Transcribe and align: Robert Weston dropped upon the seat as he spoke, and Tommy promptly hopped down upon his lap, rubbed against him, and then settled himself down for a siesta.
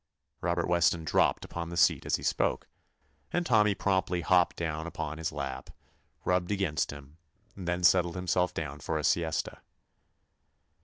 Robert 0.41 0.67
Weston 0.67 1.03
dropped 1.05 1.45
upon 1.45 1.69
the 1.69 1.77
seat 1.77 2.07
as 2.07 2.15
he 2.15 2.23
spoke, 2.23 2.67
and 3.31 3.45
Tommy 3.45 3.75
promptly 3.75 4.21
hopped 4.21 4.55
down 4.55 4.87
upon 4.87 5.19
his 5.19 5.31
lap, 5.31 5.69
rubbed 6.25 6.51
against 6.51 6.89
him, 6.89 7.17
and 7.55 7.67
then 7.67 7.83
settled 7.83 8.15
himself 8.15 8.51
down 8.51 8.79
for 8.79 8.97
a 8.97 9.03
siesta. 9.03 9.61